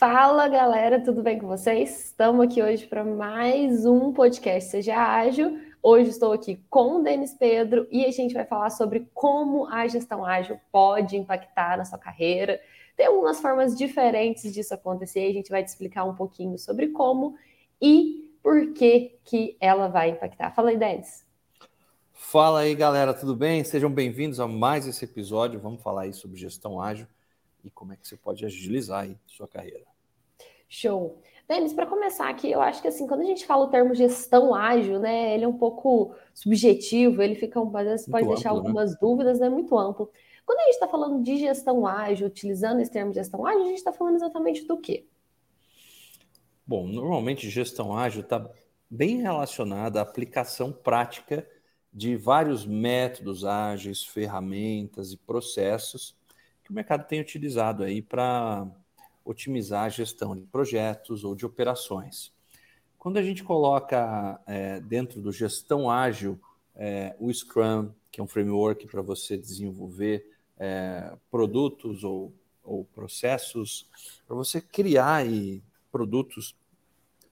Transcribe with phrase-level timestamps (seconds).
[0.00, 2.06] Fala galera, tudo bem com vocês?
[2.06, 5.60] Estamos aqui hoje para mais um podcast Seja Ágil.
[5.82, 9.86] Hoje estou aqui com o Denis Pedro e a gente vai falar sobre como a
[9.86, 12.58] gestão ágil pode impactar na sua carreira.
[12.96, 17.36] Tem algumas formas diferentes disso acontecer, a gente vai te explicar um pouquinho sobre como
[17.78, 20.50] e por que, que ela vai impactar.
[20.52, 21.26] Fala aí, Denis.
[22.14, 23.62] Fala aí, galera, tudo bem?
[23.64, 25.60] Sejam bem-vindos a mais esse episódio.
[25.60, 27.06] Vamos falar aí sobre gestão ágil
[27.64, 29.84] e como é que você pode agilizar aí sua carreira.
[30.68, 31.20] Show.
[31.48, 34.54] Denis, para começar aqui, eu acho que assim, quando a gente fala o termo gestão
[34.54, 38.62] ágil, né, ele é um pouco subjetivo, ele fica, às vezes pode muito deixar amplo,
[38.62, 38.68] né?
[38.68, 38.98] algumas né?
[39.00, 40.08] dúvidas, né, muito amplo.
[40.46, 43.78] Quando a gente está falando de gestão ágil, utilizando esse termo gestão ágil, a gente
[43.78, 45.06] está falando exatamente do quê?
[46.64, 48.48] Bom, normalmente gestão ágil está
[48.88, 51.48] bem relacionada à aplicação prática
[51.92, 56.14] de vários métodos ágeis, ferramentas e processos
[56.70, 58.64] que o mercado tem utilizado aí para
[59.24, 62.32] otimizar a gestão de projetos ou de operações.
[62.96, 66.40] Quando a gente coloca é, dentro do gestão ágil
[66.76, 73.88] é, o Scrum, que é um framework para você desenvolver é, produtos ou, ou processos,
[74.26, 76.54] para você criar aí produtos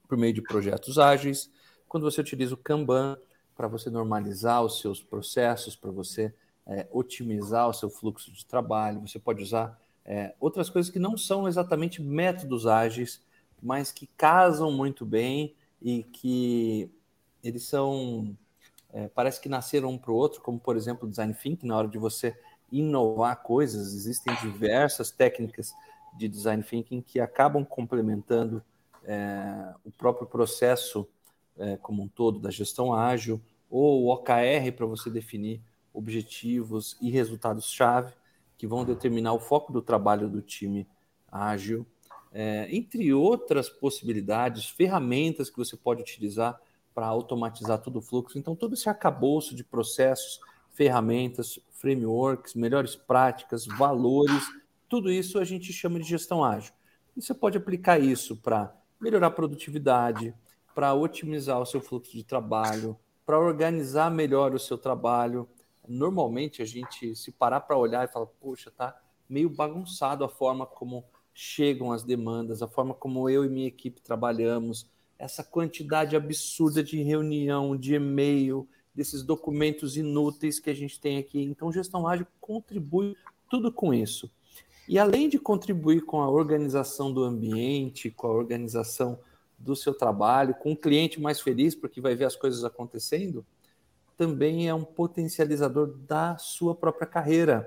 [0.09, 1.51] por meio de projetos ágeis.
[1.89, 3.17] Quando você utiliza o Kanban
[3.57, 6.35] para você normalizar os seus processos, para você
[6.69, 11.17] é, otimizar o seu fluxo de trabalho, você pode usar é, outras coisas que não
[11.17, 13.23] são exatamente métodos ágeis,
[13.63, 16.91] mas que casam muito bem e que
[17.43, 18.37] eles são.
[18.91, 21.77] É, parece que nasceram um para o outro, como por exemplo o design thinking, na
[21.77, 22.39] hora de você
[22.73, 25.75] inovar coisas, existem diversas técnicas
[26.17, 28.63] de design thinking que acabam complementando
[29.05, 31.07] é, o próprio processo
[31.59, 35.61] é, como um todo da gestão ágil, ou o OKR para você definir
[35.99, 38.13] objetivos e resultados-chave
[38.57, 40.87] que vão determinar o foco do trabalho do time
[41.31, 41.85] ágil,
[42.33, 46.61] é, entre outras possibilidades, ferramentas que você pode utilizar
[46.95, 48.39] para automatizar todo o fluxo.
[48.39, 50.41] Então, todo esse arcabouço de processos,
[50.73, 54.45] ferramentas, frameworks, melhores práticas, valores,
[54.89, 56.73] tudo isso a gente chama de gestão ágil.
[57.17, 60.35] E você pode aplicar isso para melhorar a produtividade,
[60.75, 65.49] para otimizar o seu fluxo de trabalho, para organizar melhor o seu trabalho,
[65.89, 70.67] normalmente a gente se parar para olhar e falar, poxa, tá meio bagunçado a forma
[70.67, 71.05] como
[71.35, 77.03] chegam as demandas, a forma como eu e minha equipe trabalhamos, essa quantidade absurda de
[77.03, 81.41] reunião, de e-mail, desses documentos inúteis que a gente tem aqui.
[81.43, 83.17] Então, gestão ágil contribui
[83.49, 84.31] tudo com isso.
[84.89, 89.19] E além de contribuir com a organização do ambiente, com a organização
[89.59, 93.45] do seu trabalho, com o cliente mais feliz porque vai ver as coisas acontecendo,
[94.19, 97.65] também é um potencializador da sua própria carreira.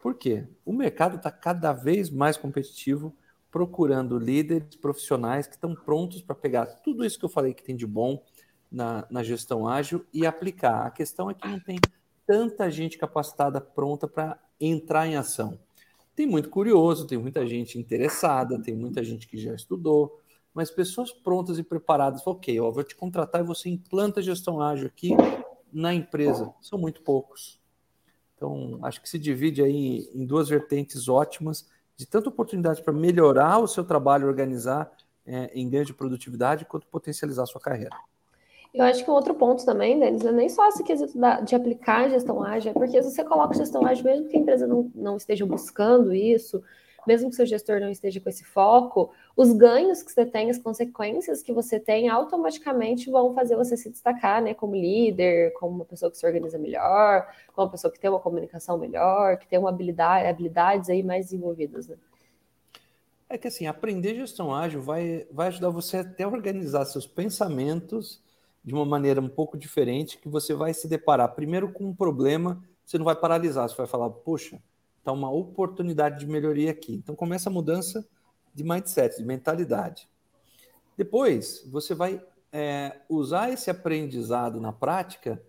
[0.00, 0.48] Por quê?
[0.64, 3.14] O mercado está cada vez mais competitivo,
[3.50, 7.76] procurando líderes profissionais que estão prontos para pegar tudo isso que eu falei que tem
[7.76, 8.22] de bom
[8.72, 10.86] na, na gestão ágil e aplicar.
[10.86, 11.78] A questão é que não tem
[12.26, 15.58] tanta gente capacitada pronta para entrar em ação.
[16.14, 20.18] Tem muito curioso, tem muita gente interessada, tem muita gente que já estudou,
[20.54, 24.62] mas pessoas prontas e preparadas, ok, ó, vou te contratar e você implanta a gestão
[24.62, 25.10] ágil aqui
[25.72, 27.60] na empresa são muito poucos.
[28.36, 31.66] Então, acho que se divide aí em duas vertentes ótimas,
[31.96, 34.92] de tanta oportunidade para melhorar o seu trabalho, organizar
[35.26, 37.96] é, em ganho de produtividade, quanto potencializar a sua carreira.
[38.74, 41.54] Eu acho que um outro ponto também, não é nem só esse quesito da, de
[41.54, 44.66] aplicar a gestão ágil, é porque se você coloca gestão ágil, mesmo que a empresa
[44.66, 46.62] não, não esteja buscando isso,
[47.06, 50.58] mesmo que seu gestor não esteja com esse foco, os ganhos que você tem, as
[50.58, 55.84] consequências que você tem, automaticamente vão fazer você se destacar, né, como líder, como uma
[55.84, 59.58] pessoa que se organiza melhor, como uma pessoa que tem uma comunicação melhor, que tem
[59.58, 61.96] uma habilidade, habilidades aí mais desenvolvidas, né?
[63.28, 68.22] É que assim, aprender gestão ágil vai, vai ajudar você até organizar seus pensamentos
[68.64, 72.62] de uma maneira um pouco diferente, que você vai se deparar primeiro com um problema,
[72.84, 74.62] você não vai paralisar, você vai falar, poxa,
[74.98, 76.94] está uma oportunidade de melhoria aqui.
[76.94, 78.06] Então começa a mudança
[78.56, 80.08] de mindset, de mentalidade.
[80.96, 82.20] Depois, você vai
[82.50, 85.40] é, usar esse aprendizado na prática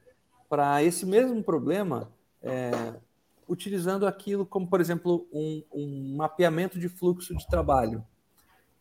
[0.49, 2.11] para esse mesmo problema,
[2.43, 2.93] é,
[3.47, 8.05] utilizando aquilo como, por exemplo, um, um, mapeamento de fluxo de trabalho.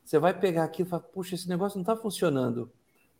[0.05, 2.71] Você vai pegar aquilo e falar, puxa, esse negócio não está funcionando.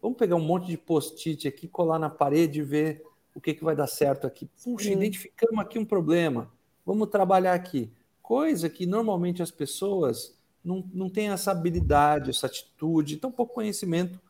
[0.03, 3.05] Vamos pegar um monte de post-it aqui, colar na parede e ver
[3.35, 4.49] o que, que vai dar certo aqui.
[4.63, 4.93] Puxa, Sim.
[4.93, 6.51] identificamos aqui um problema
[6.87, 7.91] vamos trabalhar aqui.
[8.23, 14.21] Coisa que normalmente as pessoas não, não têm essa habilidade, essa atitude, tão pouco conhecimento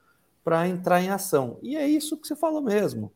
[0.44, 1.58] para entrar em ação.
[1.62, 3.10] E é isso que você falou mesmo.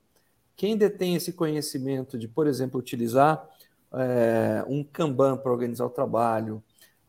[0.57, 3.47] Quem detém esse conhecimento de, por exemplo, utilizar
[3.93, 6.63] é, um Kanban para organizar o trabalho,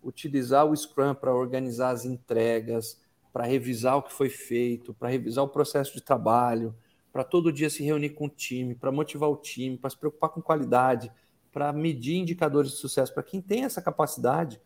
[0.04, 3.00] utilizar o Scrum para organizar as entregas,
[3.31, 6.75] para revisar o que foi feito, para revisar o processo de trabalho,
[7.12, 10.30] para todo dia se reunir com o time, para motivar o time, para se preocupar
[10.30, 11.12] com qualidade,
[11.52, 13.13] para medir indicadores de sucesso.
[13.13, 14.62] Para quem tem essa capacidade,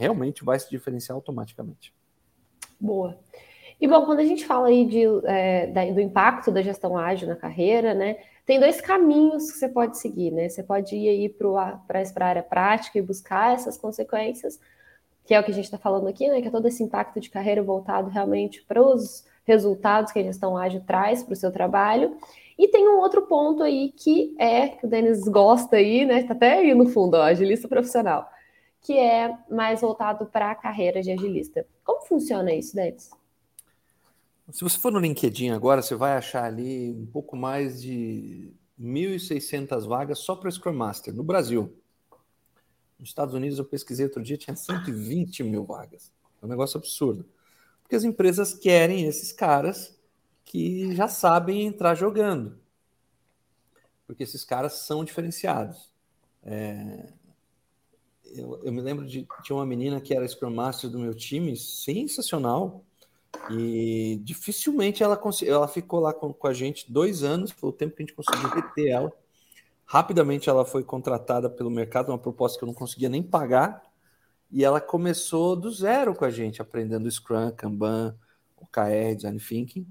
[0.00, 1.92] realmente vai se diferenciar automaticamente.
[2.80, 3.18] Boa.
[3.78, 7.36] E bom, quando a gente fala aí de, é, do impacto da gestão ágil na
[7.36, 8.16] carreira, né?
[8.44, 10.48] Tem dois caminhos que você pode seguir, né?
[10.48, 11.80] Você pode ir aí para
[12.20, 14.58] a área prática e buscar essas consequências,
[15.24, 16.40] que é o que a gente está falando aqui, né?
[16.40, 20.56] Que é todo esse impacto de carreira voltado realmente para os resultados que a gestão
[20.56, 22.16] ágil traz para o seu trabalho.
[22.58, 26.20] E tem um outro ponto aí que é, que o Denis gosta aí, né?
[26.20, 28.28] Está até aí no fundo, ó, agilista profissional,
[28.80, 31.66] que é mais voltado para a carreira de agilista.
[31.84, 33.10] Como funciona isso, Denis?
[34.50, 39.86] Se você for no LinkedIn agora, você vai achar ali um pouco mais de 1.600
[39.86, 41.76] vagas só para Scrum Master no Brasil.
[42.98, 46.12] Nos Estados Unidos, eu pesquisei outro dia, tinha 120 mil vagas.
[46.42, 47.24] É um negócio absurdo.
[47.82, 49.96] Porque as empresas querem esses caras
[50.44, 52.58] que já sabem entrar jogando.
[54.06, 55.90] Porque esses caras são diferenciados.
[56.42, 57.12] É...
[58.34, 61.56] Eu, eu, me lembro de tinha uma menina que era Scrum Master do meu time,
[61.56, 62.84] sensacional,
[63.50, 67.96] e dificilmente ela, ela ficou lá com, com a gente dois anos, foi o tempo
[67.96, 69.12] que a gente conseguiu reter ela.
[69.84, 73.82] Rapidamente ela foi contratada pelo mercado, uma proposta que eu não conseguia nem pagar,
[74.50, 78.16] e ela começou do zero com a gente, aprendendo Scrum, Kanban,
[78.56, 79.86] OKR, Design Thinking.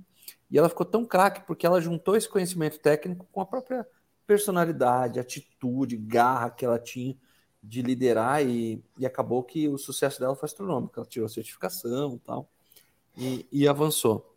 [0.49, 3.85] E ela ficou tão craque porque ela juntou esse conhecimento técnico com a própria
[4.25, 7.17] personalidade, atitude, garra que ela tinha
[7.61, 10.93] de liderar e, e acabou que o sucesso dela foi astronômico.
[10.97, 12.49] Ela tirou certificação e tal
[13.17, 14.35] e, e avançou.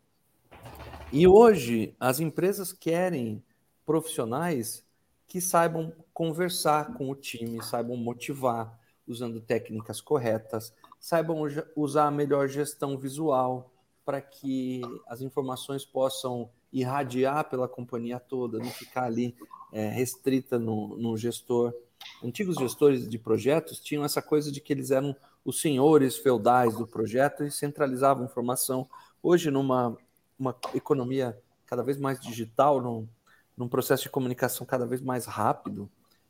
[1.11, 3.43] E hoje as empresas querem
[3.85, 4.83] profissionais
[5.27, 11.39] que saibam conversar com o time, saibam motivar, usando técnicas corretas, saibam
[11.75, 13.71] usar a melhor gestão visual
[14.05, 19.35] para que as informações possam irradiar pela companhia toda, não ficar ali
[19.71, 21.73] é, restrita no, no gestor.
[22.23, 26.87] Antigos gestores de projetos tinham essa coisa de que eles eram os senhores feudais do
[26.87, 28.87] projeto e centralizavam informação.
[29.21, 29.97] Hoje, numa
[30.37, 33.07] uma economia cada vez mais digital, num,
[33.55, 35.89] num processo de comunicação cada vez mais rápido,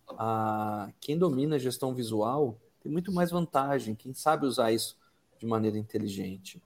[0.10, 4.98] a, quem domina a gestão visual tem muito mais vantagem, quem sabe usar isso
[5.40, 6.62] de maneira inteligente.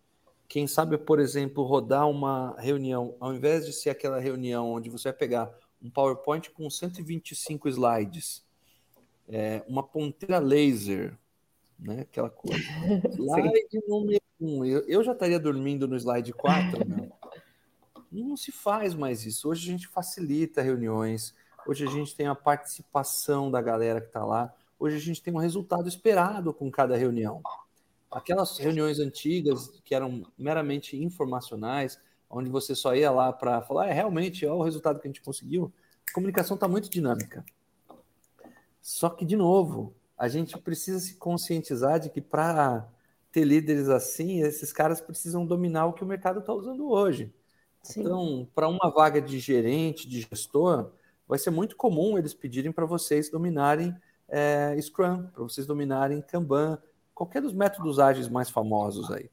[0.48, 5.10] Quem sabe, por exemplo, rodar uma reunião, ao invés de ser aquela reunião onde você
[5.10, 8.44] vai pegar um PowerPoint com 125 slides,
[9.28, 11.18] é, uma ponteira laser,
[11.78, 12.02] né?
[12.02, 12.58] Aquela coisa.
[13.16, 14.60] Slide número 1.
[14.60, 14.66] Um.
[14.66, 17.10] Eu, eu já estaria dormindo no slide 4, né?
[18.12, 19.50] Não se faz mais isso.
[19.50, 21.36] Hoje a gente facilita reuniões,
[21.68, 24.54] hoje a gente tem a participação da galera que está lá.
[24.80, 27.42] Hoje a gente tem um resultado esperado com cada reunião.
[28.10, 33.94] Aquelas reuniões antigas que eram meramente informacionais, onde você só ia lá para falar, é
[33.94, 35.74] realmente, olha o resultado que a gente conseguiu.
[36.10, 37.44] A comunicação está muito dinâmica.
[38.88, 42.88] Só que, de novo, a gente precisa se conscientizar de que para
[43.34, 47.36] ter líderes assim, esses caras precisam dominar o que o mercado está usando hoje.
[47.84, 48.00] Sim.
[48.00, 50.94] Então, para uma vaga de gerente, de gestor,
[51.28, 53.94] vai ser muito comum eles pedirem para vocês dominarem
[54.26, 56.82] é, Scrum, para vocês dominarem Kanban,
[57.14, 59.30] qualquer dos métodos ágeis mais famosos aí.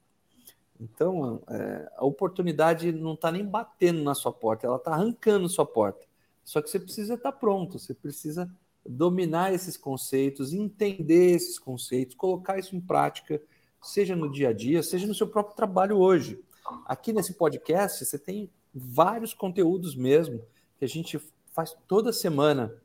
[0.77, 5.65] Então, é, a oportunidade não está nem batendo na sua porta, ela está arrancando sua
[5.65, 6.05] porta.
[6.43, 8.51] Só que você precisa estar tá pronto, você precisa
[8.87, 13.41] dominar esses conceitos, entender esses conceitos, colocar isso em prática,
[13.81, 16.39] seja no dia a dia, seja no seu próprio trabalho hoje.
[16.85, 20.43] Aqui nesse podcast você tem vários conteúdos mesmo
[20.77, 21.19] que a gente
[21.51, 22.75] faz toda semana.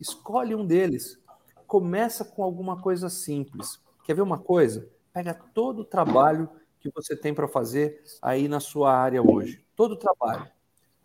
[0.00, 1.18] Escolhe um deles.
[1.66, 3.80] Começa com alguma coisa simples.
[4.04, 4.88] Quer ver uma coisa?
[5.12, 6.48] Pega todo o trabalho
[6.80, 9.64] que você tem para fazer aí na sua área hoje.
[9.74, 10.48] Todo o trabalho.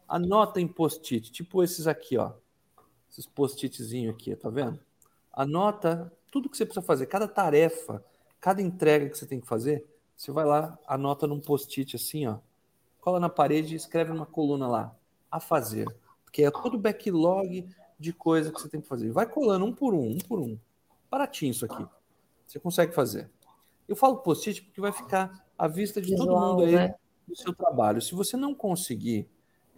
[0.07, 2.33] Anota em post-it, tipo esses aqui, ó
[3.13, 4.79] esses post-itzinhos aqui, tá vendo?
[5.32, 8.03] Anota tudo que você precisa fazer, cada tarefa,
[8.41, 9.86] cada entrega que você tem que fazer,
[10.17, 12.39] você vai lá, anota num post-it assim, ó,
[13.00, 14.96] cola na parede e escreve uma coluna lá,
[15.32, 15.88] a fazer,
[16.24, 17.67] porque é todo backlog
[18.00, 19.12] de coisa que você tem que fazer.
[19.12, 20.58] Vai colando um por um, um por um.
[21.10, 21.86] Baratinho isso aqui.
[22.48, 23.29] Você consegue fazer.
[23.88, 26.96] Eu falo post-it porque vai ficar à vista de todo mundo aí né?
[27.27, 28.01] do seu trabalho.
[28.01, 29.29] Se você não conseguir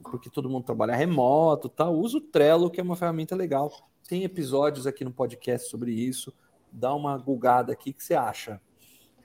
[0.04, 1.96] porque todo mundo trabalha remoto, tal.
[1.96, 3.72] Usa o Trello, que é uma ferramenta legal.
[4.08, 6.34] Tem episódios aqui no podcast sobre isso.
[6.72, 8.62] Dá uma gulgada aqui, o que você acha?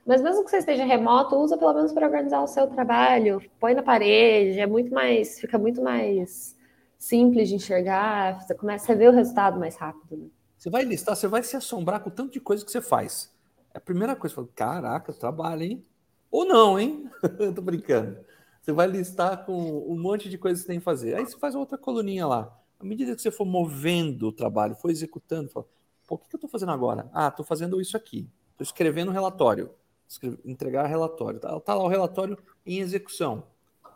[0.07, 3.43] Mas mesmo que você esteja remoto, usa pelo menos para organizar o seu trabalho.
[3.59, 6.57] Põe na parede, é muito mais, fica muito mais
[6.99, 8.41] simples de enxergar.
[8.41, 10.17] Você começa a ver o resultado mais rápido.
[10.17, 10.27] Né?
[10.57, 13.33] Você vai listar, você vai se assombrar com o tanto de coisa que você faz.
[13.75, 15.87] É a primeira coisa, falo, caraca, trabalho, hein?
[16.31, 17.11] Ou não, hein?
[17.55, 18.19] Tô brincando.
[18.61, 19.53] Você vai listar com
[19.91, 21.15] um monte de coisas que você tem que fazer.
[21.15, 22.57] Aí você faz outra coluninha lá.
[22.79, 25.67] À medida que você for movendo o trabalho, for executando, fala,
[26.07, 27.11] pô, o que eu estou fazendo agora?
[27.13, 28.29] Ah, estou fazendo isso aqui.
[28.53, 29.71] Estou escrevendo um relatório.
[30.07, 31.41] Escreve, entregar relatório.
[31.41, 32.37] Tá, tá lá o relatório
[32.67, 33.45] em execução.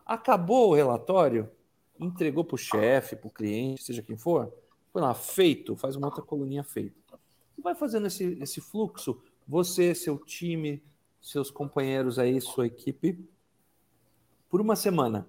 [0.07, 1.51] Acabou o relatório,
[1.99, 4.53] entregou para o chefe, para o cliente, seja quem for,
[4.93, 7.19] foi lá, feito, faz uma outra coluninha feito.
[7.59, 10.83] E vai fazendo esse, esse fluxo, você, seu time,
[11.21, 13.19] seus companheiros aí, sua equipe,
[14.55, 15.29] por uma semana.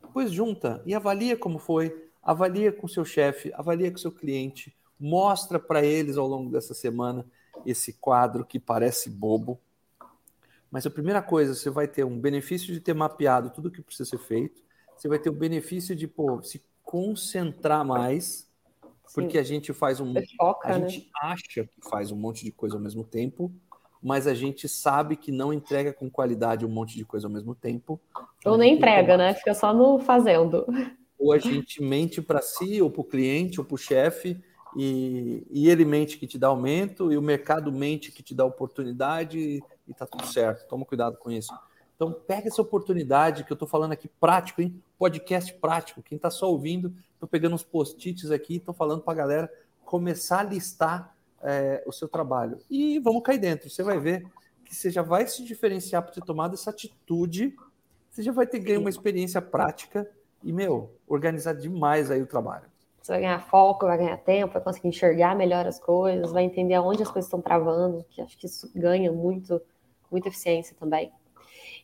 [0.00, 5.58] Depois junta e avalia como foi, avalia com seu chefe, avalia com seu cliente, mostra
[5.58, 7.26] para eles ao longo dessa semana
[7.66, 9.60] esse quadro que parece bobo.
[10.70, 13.82] Mas a primeira coisa, você vai ter um benefício de ter mapeado tudo o que
[13.82, 14.62] precisa ser feito,
[14.96, 18.48] você vai ter o benefício de pô, se concentrar mais,
[19.06, 19.14] Sim.
[19.14, 20.14] porque a gente faz um.
[20.38, 20.88] Foca, a né?
[20.88, 23.52] gente acha que faz um monte de coisa ao mesmo tempo,
[24.04, 27.54] mas a gente sabe que não entrega com qualidade um monte de coisa ao mesmo
[27.54, 27.98] tempo.
[28.44, 29.32] Ou nem entrega, né?
[29.32, 30.66] Fica só no fazendo.
[31.18, 34.38] Ou a gente mente para si, ou para o cliente, ou para o chefe,
[34.76, 38.44] e, e, ele mente que te dá aumento, e o mercado mente que te dá
[38.44, 40.68] oportunidade, e, e tá tudo certo.
[40.68, 41.54] Toma cuidado com isso.
[41.96, 44.82] Então, pega essa oportunidade que eu estou falando aqui prático, hein?
[44.98, 46.02] Podcast prático.
[46.02, 50.40] Quem está só ouvindo, estou pegando uns post-its aqui, estou falando para a galera começar
[50.40, 51.13] a listar
[51.44, 52.58] é, o seu trabalho.
[52.70, 53.68] E vamos cair dentro.
[53.68, 54.26] Você vai ver
[54.64, 57.54] que você já vai se diferenciar por ter tomado essa atitude.
[58.10, 60.10] Você já vai ter ganho uma experiência prática
[60.42, 62.64] e, meu, organizar demais aí o trabalho.
[63.00, 66.74] Você vai ganhar foco, vai ganhar tempo, vai conseguir enxergar melhor as coisas, vai entender
[66.74, 69.60] aonde as coisas estão travando, que acho que isso ganha muito,
[70.10, 71.12] muita eficiência também.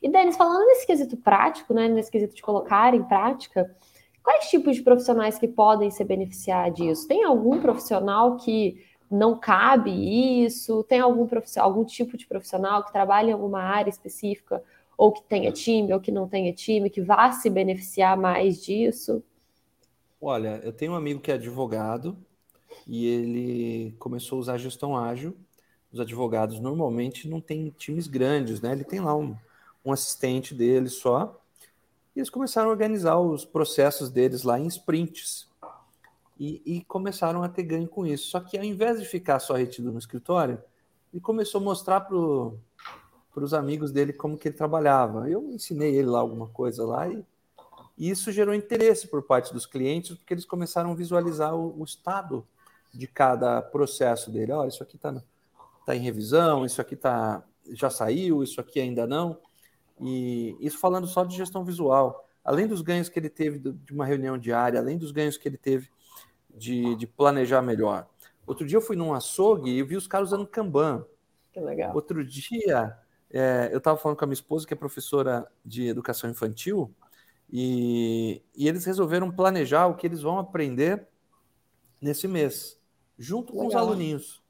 [0.02, 3.70] E, Denis, falando nesse quesito prático, né, nesse quesito de colocar em prática,
[4.22, 7.06] quais tipos de profissionais que podem se beneficiar disso?
[7.06, 9.90] Tem algum profissional que não cabe
[10.44, 10.84] isso?
[10.84, 14.62] Tem algum profissional, algum tipo de profissional que trabalha em alguma área específica,
[14.96, 19.22] ou que tenha time, ou que não tenha time, que vá se beneficiar mais disso?
[20.20, 22.16] Olha, eu tenho um amigo que é advogado
[22.86, 25.36] e ele começou a usar gestão ágil.
[25.92, 28.72] Os advogados normalmente não têm times grandes, né?
[28.72, 29.34] Ele tem lá um,
[29.84, 31.40] um assistente dele só.
[32.14, 35.49] E eles começaram a organizar os processos deles lá em sprints.
[36.40, 38.30] E, e começaram a ter ganho com isso.
[38.30, 40.58] Só que ao invés de ficar só retido no escritório,
[41.12, 45.28] ele começou a mostrar para os amigos dele como que ele trabalhava.
[45.28, 47.22] Eu ensinei ele lá alguma coisa lá e,
[47.98, 51.84] e isso gerou interesse por parte dos clientes, porque eles começaram a visualizar o, o
[51.84, 52.46] estado
[52.90, 54.52] de cada processo dele.
[54.52, 55.22] Olha, isso aqui está
[55.84, 59.36] tá em revisão, isso aqui tá, já saiu, isso aqui ainda não.
[60.00, 62.26] E isso falando só de gestão visual.
[62.42, 65.58] Além dos ganhos que ele teve de uma reunião diária, além dos ganhos que ele
[65.58, 65.90] teve
[66.54, 68.08] de, de planejar melhor.
[68.46, 71.04] Outro dia eu fui num açougue e vi os caras usando Kanban.
[71.52, 71.94] Que legal.
[71.94, 72.96] Outro dia
[73.30, 76.92] é, eu estava falando com a minha esposa, que é professora de educação infantil,
[77.52, 81.06] e, e eles resolveram planejar o que eles vão aprender
[82.00, 82.80] nesse mês,
[83.18, 83.62] junto legal.
[83.62, 84.42] com os aluninhos.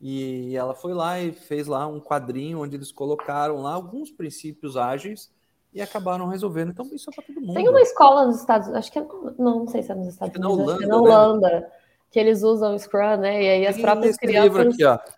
[0.00, 4.76] E ela foi lá e fez lá um quadrinho onde eles colocaram lá alguns princípios
[4.76, 5.34] ágeis
[5.76, 6.70] e acabaram resolvendo.
[6.70, 7.54] Então, isso é para todo mundo.
[7.54, 9.06] Tem uma escola nos Estados Unidos, acho que é,
[9.38, 11.70] não, não sei se é nos Estados Unidos, na Holanda, é na Holanda né?
[12.10, 13.42] que eles usam o Scrum, né?
[13.42, 14.74] E aí as Tem próprias crianças.
[14.80, 15.12] Aqui.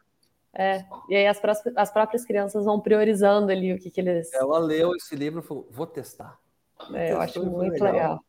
[0.53, 1.41] É, e aí as,
[1.77, 4.33] as próprias crianças vão priorizando ali o que, que eles.
[4.35, 6.39] Ela leu esse livro e falou: vou testar.
[6.93, 7.93] É, eu acho muito legal.
[7.93, 8.25] legal.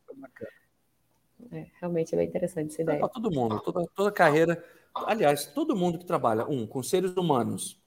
[1.52, 3.00] É, realmente é bem interessante essa ideia.
[3.00, 7.80] Para todo mundo, toda, toda carreira aliás, todo mundo que trabalha, um, com seres humanos,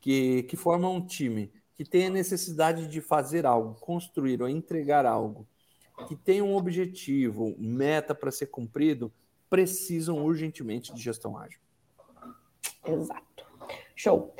[0.00, 5.04] que, que formam um time, que tem a necessidade de fazer algo, construir ou entregar
[5.04, 5.46] algo,
[6.08, 9.12] que tem um objetivo, meta para ser cumprido,
[9.48, 11.60] precisam urgentemente de gestão ágil.
[12.86, 13.46] Exato.
[13.94, 14.34] Show.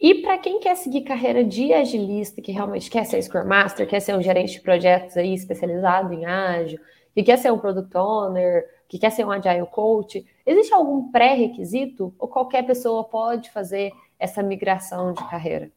[0.00, 4.00] E para quem quer seguir carreira de agilista, que realmente quer ser Scrum Master, quer
[4.00, 6.80] ser um gerente de projetos aí especializado em ágil,
[7.14, 12.14] que quer ser um Product Owner, que quer ser um Agile Coach, existe algum pré-requisito
[12.18, 15.70] ou qualquer pessoa pode fazer essa migração de carreira?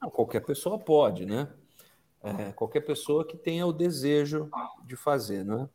[0.00, 1.48] Não, qualquer pessoa pode, né?
[2.22, 4.50] É, qualquer pessoa que tenha o desejo
[4.84, 5.68] de fazer, né?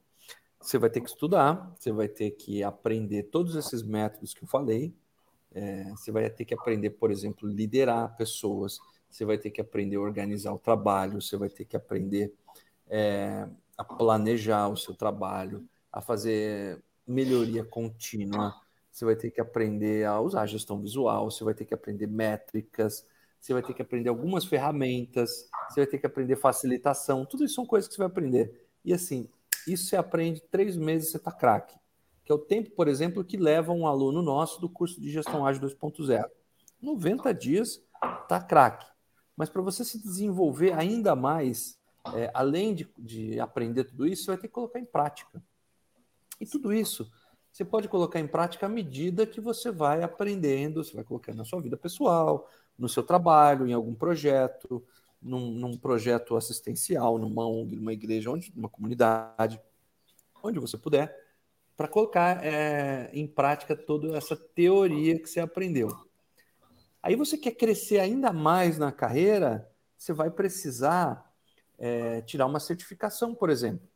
[0.59, 4.47] Você vai ter que estudar, você vai ter que aprender todos esses métodos que eu
[4.47, 4.95] falei,
[5.53, 8.79] é, você vai ter que aprender, por exemplo, liderar pessoas,
[9.09, 12.33] você vai ter que aprender a organizar o trabalho, você vai ter que aprender
[12.87, 18.55] é, a planejar o seu trabalho, a fazer melhoria contínua,
[18.91, 23.05] você vai ter que aprender a usar gestão visual, você vai ter que aprender métricas,
[23.45, 27.53] você vai ter que aprender algumas ferramentas, você vai ter que aprender facilitação, tudo isso
[27.53, 28.67] são coisas que você vai aprender.
[28.83, 29.29] E assim,
[29.67, 31.77] isso você aprende três meses você está craque.
[32.23, 35.45] Que é o tempo, por exemplo, que leva um aluno nosso do curso de gestão
[35.45, 36.25] ágil 2.0.
[36.81, 37.79] 90 dias
[38.27, 38.87] tá craque.
[39.37, 41.77] Mas para você se desenvolver ainda mais,
[42.15, 45.39] é, além de, de aprender tudo isso, você vai ter que colocar em prática.
[46.41, 47.11] E tudo isso
[47.51, 51.45] você pode colocar em prática à medida que você vai aprendendo, você vai colocando na
[51.45, 54.83] sua vida pessoal, no seu trabalho, em algum projeto,
[55.21, 59.59] num, num projeto assistencial, numa ONG, numa igreja, onde, numa comunidade,
[60.43, 61.15] onde você puder,
[61.75, 65.89] para colocar é, em prática toda essa teoria que você aprendeu.
[67.01, 71.31] Aí você quer crescer ainda mais na carreira, você vai precisar
[71.77, 73.87] é, tirar uma certificação, por exemplo.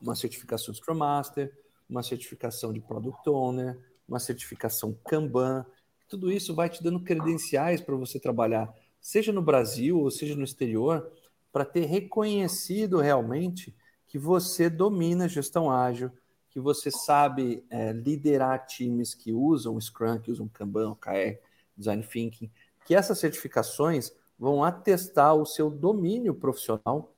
[0.00, 1.56] Uma certificação Scrum Master,
[1.88, 5.64] uma certificação de Product Owner, uma certificação Kanban.
[6.10, 8.68] Tudo isso vai te dando credenciais para você trabalhar,
[9.00, 11.08] seja no Brasil ou seja no exterior,
[11.52, 13.72] para ter reconhecido realmente
[14.08, 16.10] que você domina gestão ágil,
[16.48, 21.38] que você sabe é, liderar times que usam Scrum, que usam Kanban, OKR,
[21.76, 22.50] Design Thinking,
[22.84, 27.14] que essas certificações vão atestar o seu domínio profissional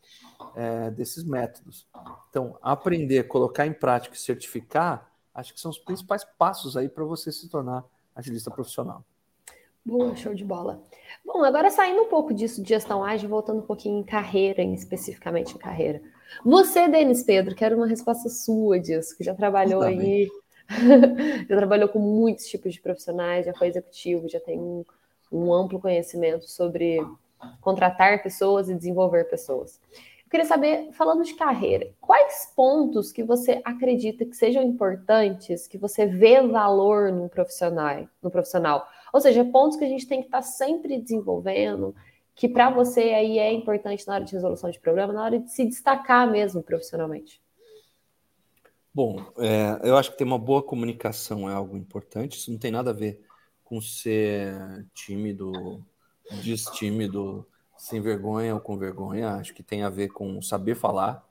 [0.54, 1.88] é, desses métodos.
[2.28, 7.04] Então, aprender, colocar em prática e certificar, acho que são os principais passos aí para
[7.04, 9.04] você se tornar agilista profissional.
[9.84, 10.80] Boa, show de bola.
[11.24, 14.74] Bom, agora saindo um pouco disso de gestão ágil, voltando um pouquinho em carreira, em,
[14.74, 16.00] especificamente em carreira.
[16.44, 20.28] Você, Denis Pedro, quero uma resposta sua disso, que já trabalhou tá aí,
[21.48, 24.84] já trabalhou com muitos tipos de profissionais, já foi executivo, já tem um,
[25.32, 27.04] um amplo conhecimento sobre
[27.60, 29.80] contratar pessoas e desenvolver pessoas
[30.32, 36.06] queria saber, falando de carreira, quais pontos que você acredita que sejam importantes, que você
[36.06, 38.88] vê valor no profissional, no profissional?
[39.12, 41.94] Ou seja, pontos que a gente tem que estar sempre desenvolvendo,
[42.34, 45.52] que para você aí é importante na hora de resolução de problema, na hora de
[45.52, 47.38] se destacar mesmo profissionalmente.
[48.94, 52.38] Bom, é, eu acho que ter uma boa comunicação é algo importante.
[52.38, 53.22] Isso não tem nada a ver
[53.62, 54.54] com ser
[54.94, 55.84] tímido,
[56.42, 57.46] destímido,
[57.82, 61.28] sem vergonha ou com vergonha, acho que tem a ver com saber falar,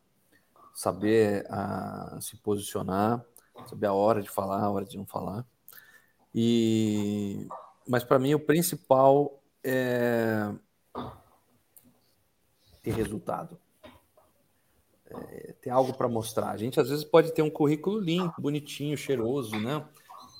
[0.74, 3.24] saber uh, se posicionar,
[3.70, 5.46] saber a hora de falar, a hora de não falar.
[6.35, 7.48] E
[7.87, 10.53] mas para mim o principal é
[12.83, 13.57] ter resultado.
[15.09, 16.50] É, ter algo para mostrar.
[16.50, 19.87] A gente às vezes pode ter um currículo limpo, bonitinho, cheiroso, né?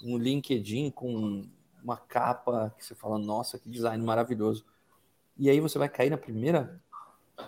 [0.04, 1.48] Um LinkedIn com
[1.82, 4.66] uma capa que você fala, nossa, que design maravilhoso.
[5.38, 6.82] E aí você vai cair na primeira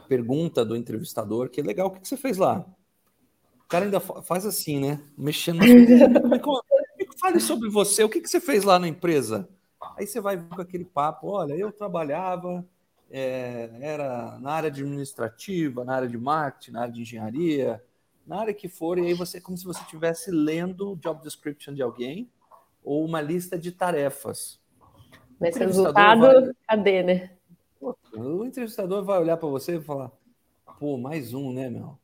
[0.08, 2.65] pergunta do entrevistador, que é legal, o que você fez lá?
[3.65, 5.02] O cara ainda faz assim, né?
[5.17, 5.60] Mexendo.
[7.17, 9.48] Fale sobre você, o que você fez lá na empresa?
[9.98, 12.65] Aí você vai com aquele papo, olha, eu trabalhava,
[13.10, 17.82] é, era na área administrativa, na área de marketing, na área de engenharia,
[18.26, 21.22] na área que for, e aí você é como se você estivesse lendo o job
[21.22, 22.30] description de alguém
[22.84, 24.60] ou uma lista de tarefas.
[25.39, 26.52] Mas resultado, vai...
[26.67, 27.32] cadê, né?
[28.13, 30.12] O entrevistador vai olhar para você e falar:
[30.80, 31.98] pô, mais um, né, meu?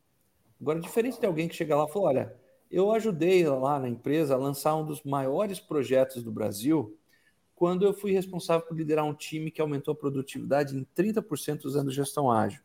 [0.60, 2.36] Agora, diferente de alguém que chega lá e fala: olha,
[2.70, 6.96] eu ajudei lá na empresa a lançar um dos maiores projetos do Brasil
[7.56, 11.92] quando eu fui responsável por liderar um time que aumentou a produtividade em 30% usando
[11.92, 12.62] gestão ágil.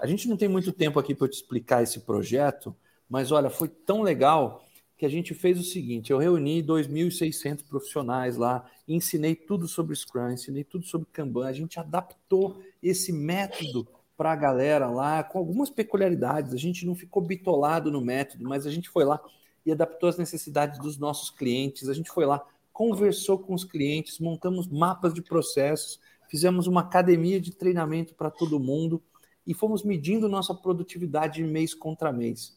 [0.00, 2.74] A gente não tem muito tempo aqui para te explicar esse projeto,
[3.08, 4.64] mas olha, foi tão legal
[5.02, 10.30] que a gente fez o seguinte: eu reuni 2.600 profissionais lá, ensinei tudo sobre Scrum,
[10.30, 13.84] ensinei tudo sobre Kanban, a gente adaptou esse método
[14.16, 16.54] para a galera lá, com algumas peculiaridades.
[16.54, 19.20] A gente não ficou bitolado no método, mas a gente foi lá
[19.66, 21.88] e adaptou as necessidades dos nossos clientes.
[21.88, 22.40] A gente foi lá,
[22.72, 25.98] conversou com os clientes, montamos mapas de processos,
[26.30, 29.02] fizemos uma academia de treinamento para todo mundo
[29.44, 32.56] e fomos medindo nossa produtividade mês contra mês.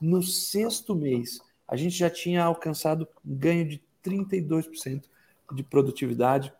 [0.00, 5.04] No sexto mês, a gente já tinha alcançado um ganho de 32%
[5.52, 6.52] de produtividade.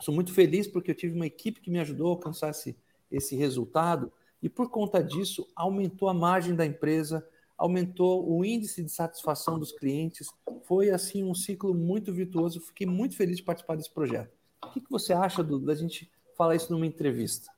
[0.00, 2.76] Sou muito feliz porque eu tive uma equipe que me ajudou a alcançar esse,
[3.10, 8.90] esse resultado e, por conta disso, aumentou a margem da empresa, aumentou o índice de
[8.90, 10.30] satisfação dos clientes.
[10.64, 12.60] Foi, assim, um ciclo muito virtuoso.
[12.60, 14.32] Fiquei muito feliz de participar desse projeto.
[14.64, 17.50] O que, que você acha do, da gente falar isso numa entrevista?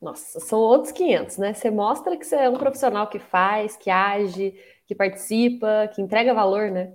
[0.00, 1.54] Nossa, são outros 500, né?
[1.54, 4.54] Você mostra que você é um profissional que faz, que age,
[4.86, 6.94] que participa, que entrega valor, né?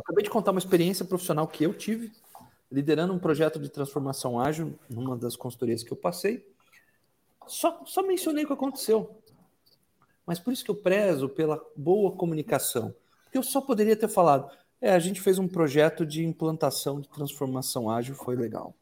[0.00, 2.12] acabei de contar uma experiência profissional que eu tive,
[2.70, 6.46] liderando um projeto de transformação ágil numa das consultorias que eu passei.
[7.46, 9.16] Só, só mencionei o que aconteceu.
[10.26, 12.94] Mas por isso que eu prezo pela boa comunicação.
[13.24, 17.08] Porque eu só poderia ter falado, é, a gente fez um projeto de implantação de
[17.08, 18.74] transformação ágil, foi legal.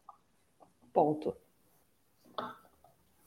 [0.93, 1.35] Ponto.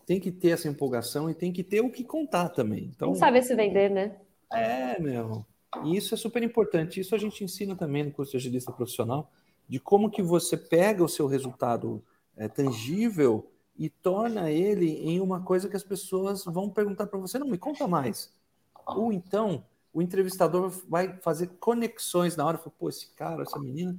[0.06, 2.92] Tem que ter essa empolgação e tem que ter o que contar também.
[2.96, 4.18] Então, tem que saber se vender, né?
[4.52, 5.46] É, meu.
[5.84, 7.00] E isso é super importante.
[7.00, 9.32] Isso a gente ensina também no curso de agilista profissional.
[9.68, 12.04] de como que você pega o seu resultado
[12.36, 17.40] é, tangível e torna ele em uma coisa que as pessoas vão perguntar para você,
[17.40, 18.34] não, me conta mais.
[18.86, 23.98] Ou então, o entrevistador vai fazer conexões na hora, fala, pô, esse cara, essa menina,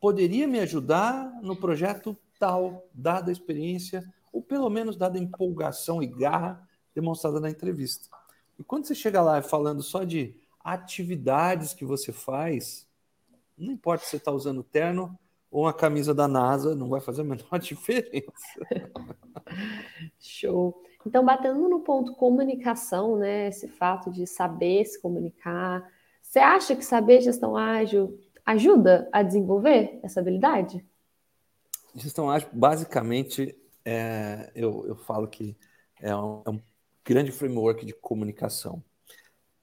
[0.00, 6.02] poderia me ajudar no projeto tal, dada a experiência, ou pelo menos dada a empolgação
[6.02, 8.08] e garra demonstrada na entrevista.
[8.58, 12.86] E quando você chega lá falando só de atividades que você faz,
[13.56, 15.18] não importa se você está usando terno
[15.50, 18.32] ou uma camisa da NASA, não vai fazer a menor diferença.
[20.18, 20.82] Show.
[21.06, 23.48] Então, batendo no ponto comunicação, né?
[23.48, 25.86] Esse fato de saber se comunicar.
[26.22, 30.84] Você acha que saber gestão ágil ajuda a desenvolver essa habilidade?
[31.94, 35.56] Gestão ágil, basicamente, é, eu, eu falo que
[36.00, 36.60] é um, é um
[37.04, 38.82] grande framework de comunicação.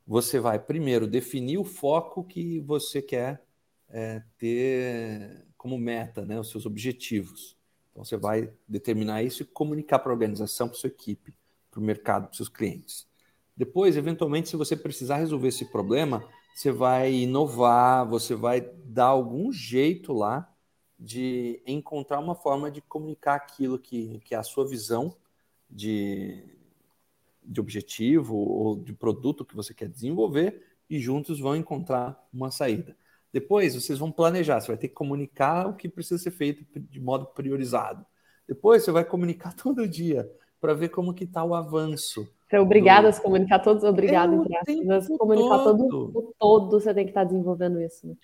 [0.06, 3.44] Você vai primeiro definir o foco que você quer
[3.90, 7.58] é, ter como meta, né, os seus objetivos.
[7.92, 11.36] Então você vai determinar isso e comunicar para a organização, para a sua equipe,
[11.70, 13.08] para o mercado, para os seus clientes.
[13.56, 16.24] Depois, eventualmente, se você precisar resolver esse problema,
[16.56, 20.50] você vai inovar, você vai dar algum jeito lá
[20.98, 25.16] de encontrar uma forma de comunicar aquilo que, que é a sua visão
[25.70, 26.44] de,
[27.50, 32.96] de objetivo ou de produto que você quer desenvolver e juntos vão encontrar uma saída.
[33.34, 37.00] Depois vocês vão planejar, você vai ter que comunicar o que precisa ser feito de
[37.00, 38.06] modo priorizado.
[38.48, 40.30] Depois você vai comunicar todo dia
[40.62, 42.28] para ver como que está o avanço.
[42.48, 43.10] Você é obrigado do...
[43.10, 45.18] a se comunicar todos, obrigado, é entre aspas.
[45.18, 45.88] Comunicar todo.
[45.88, 48.08] todo, todo, você tem que estar tá desenvolvendo isso.
[48.08, 48.16] Né?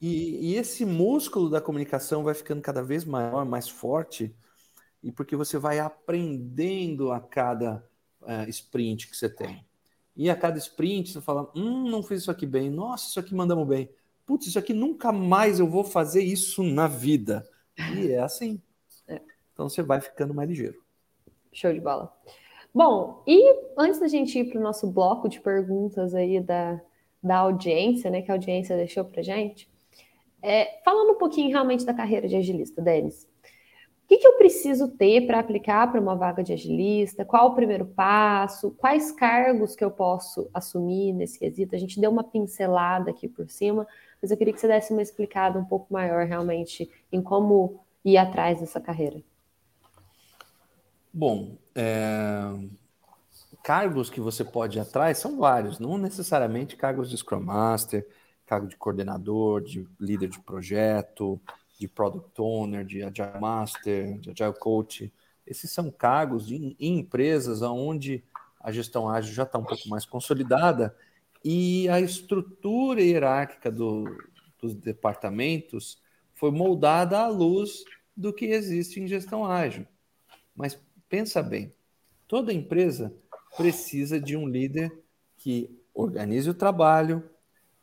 [0.00, 4.34] E, e, esse músculo da comunicação vai ficando cada vez maior, mais forte,
[5.02, 7.84] e porque você vai aprendendo a cada
[8.22, 9.64] uh, sprint que você tem.
[10.16, 13.34] E a cada sprint você fala, hum, não fiz isso aqui bem, nossa, isso aqui
[13.34, 13.88] mandamos bem
[14.26, 17.46] putz, isso aqui nunca mais eu vou fazer isso na vida.
[17.96, 18.60] E é assim.
[19.06, 19.20] É.
[19.52, 20.82] Então você vai ficando mais ligeiro.
[21.52, 22.14] Show de bola.
[22.74, 26.80] Bom, e antes da gente ir para o nosso bloco de perguntas aí da,
[27.22, 29.70] da audiência, né, que a audiência deixou para gente,
[30.40, 33.28] é, falando um pouquinho realmente da carreira de agilista, Denis.
[34.12, 37.24] Que, que eu preciso ter para aplicar para uma vaga de agilista?
[37.24, 38.70] Qual o primeiro passo?
[38.72, 41.74] Quais cargos que eu posso assumir nesse quesito?
[41.74, 43.86] A gente deu uma pincelada aqui por cima,
[44.20, 48.18] mas eu queria que você desse uma explicada um pouco maior realmente em como ir
[48.18, 49.22] atrás dessa carreira.
[51.10, 52.52] Bom, é...
[53.62, 58.06] cargos que você pode ir atrás são vários, não necessariamente cargos de Scrum Master,
[58.44, 61.40] cargo de coordenador, de líder de projeto,
[61.82, 65.12] de Product Owner, de Agile Master, de Agile Coach.
[65.44, 68.22] Esses são cargos em empresas onde
[68.60, 70.96] a gestão ágil já está um pouco mais consolidada
[71.44, 74.04] e a estrutura hierárquica do,
[74.60, 76.00] dos departamentos
[76.34, 77.84] foi moldada à luz
[78.16, 79.84] do que existe em gestão ágil.
[80.54, 81.74] Mas pensa bem,
[82.28, 83.12] toda empresa
[83.56, 84.96] precisa de um líder
[85.36, 87.28] que organize o trabalho,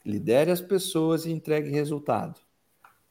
[0.06, 2.40] lidere as pessoas e entregue resultado.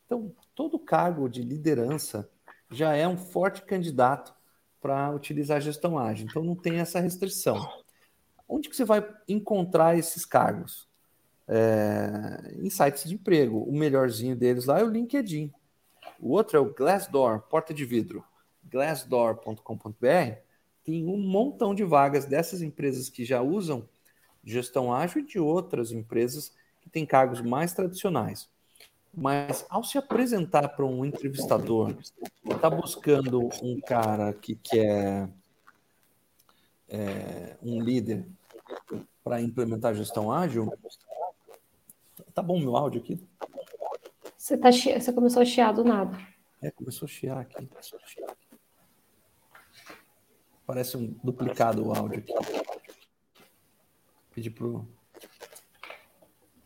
[0.07, 2.29] Então, todo cargo de liderança
[2.69, 4.35] já é um forte candidato
[4.81, 6.27] para utilizar a gestão ágil.
[6.29, 7.65] Então, não tem essa restrição.
[8.49, 10.89] Onde que você vai encontrar esses cargos?
[11.47, 13.63] É, em sites de emprego.
[13.63, 15.53] O melhorzinho deles lá é o LinkedIn.
[16.19, 18.25] O outro é o Glassdoor, porta de vidro.
[18.65, 20.41] Glassdoor.com.br
[20.83, 23.89] tem um montão de vagas dessas empresas que já usam
[24.43, 28.51] gestão ágil e de outras empresas que têm cargos mais tradicionais.
[29.21, 31.97] Mas ao se apresentar para um entrevistador,
[32.49, 35.29] está buscando um cara que quer
[36.89, 38.27] é, um líder
[39.25, 40.73] para implementar gestão ágil.
[42.33, 43.29] Tá bom meu áudio aqui?
[44.37, 46.17] Você, tá, você começou a chiar do nada.
[46.63, 47.69] É, começou a chiar aqui.
[50.65, 52.33] Parece um duplicado o áudio aqui.
[54.33, 54.87] Pedir pro.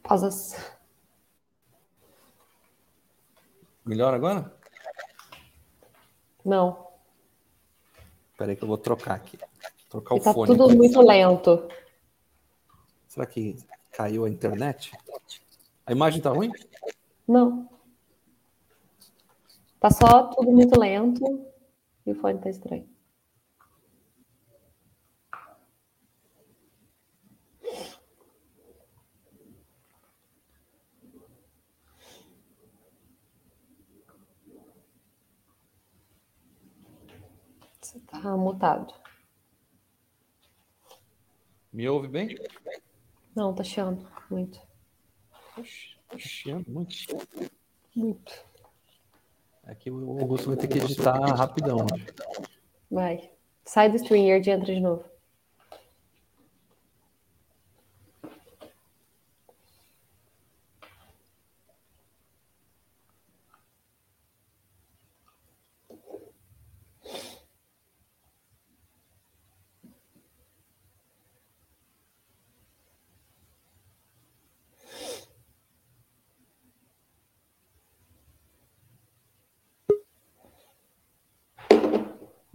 [0.03, 0.55] Pausas.
[3.85, 4.53] Melhor agora?
[6.45, 6.88] Não.
[8.31, 9.38] Espera aí que eu vou trocar aqui.
[9.88, 10.47] Trocar e o tá fone.
[10.51, 10.77] tudo aqui.
[10.77, 11.68] muito lento.
[13.09, 13.57] Será que
[13.90, 14.92] caiu a internet?
[15.85, 16.51] A imagem tá ruim?
[17.27, 17.68] Não.
[19.79, 21.47] Tá só tudo muito lento
[22.07, 22.88] e o fone tá estranho.
[37.93, 38.95] Você tá mutado.
[41.71, 42.39] Me ouve bem?
[43.37, 44.59] Não, tá chiando muito.
[45.59, 46.95] Oxe, tá chiando muito.
[47.95, 48.33] Muito.
[49.67, 51.85] É que o Augusto vai ter que editar rapidão.
[52.91, 53.31] Vai.
[53.63, 55.05] Sai do StreamYard e entra de novo.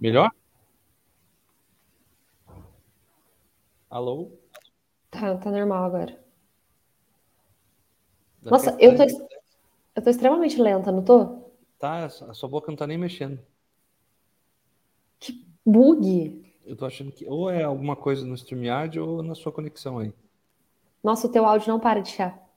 [0.08, 0.32] Melhor?
[3.90, 4.32] Alô?
[5.12, 6.24] Tá, tá normal agora.
[8.42, 9.04] Nossa, eu tô,
[9.98, 11.52] eu tô extremamente lenta, não tô?
[11.78, 13.38] Tá, a sua boca não tá nem mexendo.
[15.20, 16.54] Que bug!
[16.66, 20.14] Eu tô achando que ou é alguma coisa no StreamYard ou na sua conexão aí.
[21.04, 22.50] Nossa, o teu áudio não para de chiar.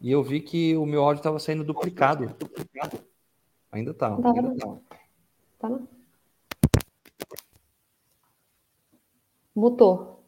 [0.00, 2.36] E eu vi que o meu áudio tava saindo duplicado.
[3.72, 4.10] Ainda tá.
[4.10, 4.76] Não tava, ainda não.
[4.76, 4.91] tá.
[5.62, 5.88] Tá não?
[9.54, 10.24] Mutou.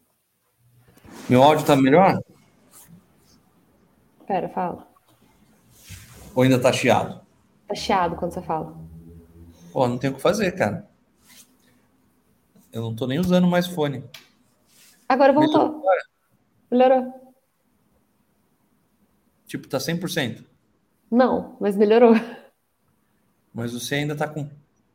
[1.28, 2.22] Meu áudio tá melhor?
[4.28, 4.86] Pera, fala.
[6.36, 7.20] Ou ainda tá chiado?
[7.66, 8.76] Tá chiado quando você fala.
[9.72, 10.88] Pô, não tem o que fazer, cara.
[12.72, 14.04] Eu não tô nem usando mais fone.
[15.08, 15.82] Agora voltou.
[16.70, 17.34] Melhorou.
[19.48, 20.44] Tipo, tá 100%.
[21.10, 22.12] Não, mas melhorou.
[23.52, 24.48] Mas você ainda tá com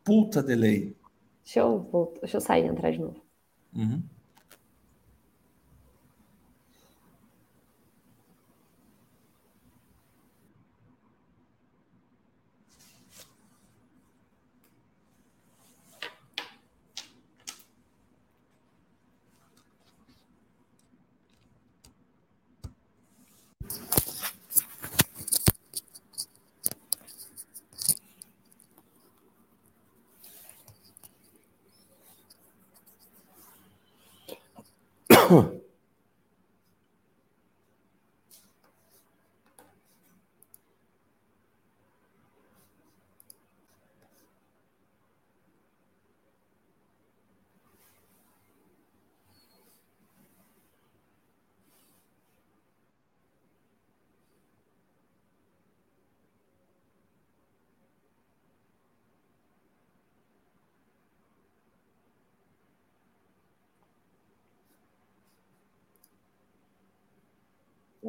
[0.10, 0.96] puta delay.
[1.44, 3.22] Deixa eu, voltar, deixa eu sair e entrar de novo.
[3.76, 4.02] Uhum.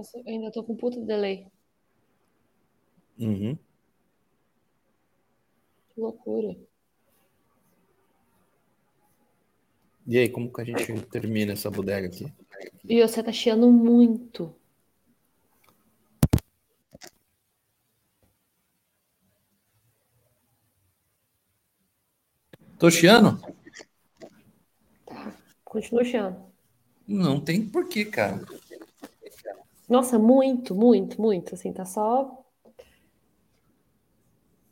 [0.00, 1.46] Nossa, eu ainda tô com puta delay.
[3.18, 3.54] Uhum.
[5.90, 6.56] Que loucura.
[10.06, 12.32] E aí, como que a gente termina essa bodega aqui?
[12.82, 14.54] E você tá chiando muito.
[22.78, 23.38] Tô chiando?
[25.04, 25.36] Tá.
[25.62, 26.42] Continua chiando.
[27.06, 28.40] Não tem porquê, cara.
[29.90, 31.56] Nossa, muito, muito, muito.
[31.56, 32.46] Assim, tá só.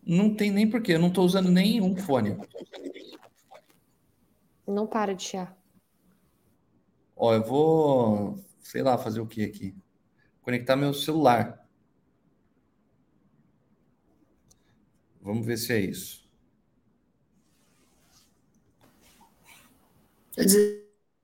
[0.07, 0.93] Não tem nem porquê.
[0.93, 2.39] Eu não tô usando nenhum fone.
[4.65, 5.59] Não para de chiar.
[7.17, 9.75] Ó, eu vou, sei lá, fazer o que aqui?
[10.41, 11.69] Conectar meu celular.
[15.21, 16.31] Vamos ver se é isso.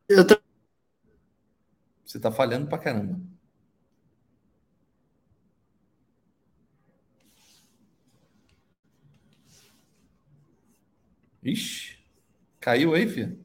[0.09, 0.37] Eu tô...
[2.05, 3.34] Você tá falhando pra caramba.
[11.45, 11.97] Ixi,
[12.61, 13.39] caiu aí, filho?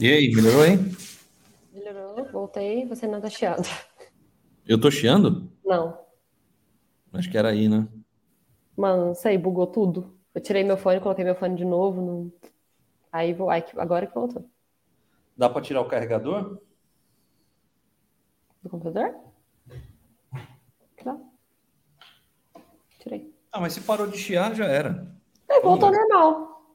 [0.00, 0.78] E aí, melhorou aí?
[1.74, 3.68] Melhorou, voltei, você não tá chiando.
[4.66, 5.52] Eu tô chiando?
[5.62, 6.02] Não.
[7.12, 7.86] Acho que era aí, né?
[8.74, 10.18] Mano, não sei, bugou tudo.
[10.34, 12.00] Eu tirei meu fone, coloquei meu fone de novo.
[12.00, 12.32] Não...
[13.12, 13.50] Aí, vou...
[13.50, 14.48] Aí agora que voltou.
[15.36, 16.62] Dá para tirar o carregador?
[18.62, 19.14] Do computador?
[21.04, 21.20] Tá.
[23.00, 23.34] Tirei.
[23.52, 25.14] Ah, mas se parou de chiar, já era.
[25.46, 26.74] É, voltou normal.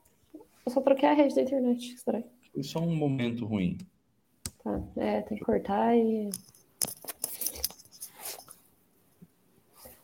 [0.63, 1.91] Eu só troquei a rede da internet.
[1.95, 2.34] Estranho.
[2.55, 3.77] Foi só um momento ruim.
[4.63, 6.29] Tá, é, tem que cortar e.